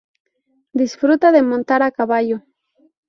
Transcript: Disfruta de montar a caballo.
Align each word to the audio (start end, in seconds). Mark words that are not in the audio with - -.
Disfruta 0.81 1.31
de 1.35 1.43
montar 1.43 1.81
a 1.83 1.91
caballo. 1.99 2.37